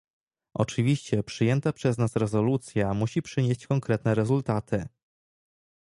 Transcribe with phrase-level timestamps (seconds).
[0.53, 4.87] Oczywiście przyjęta przez nas rezolucja musi przynieść konkretne rezultaty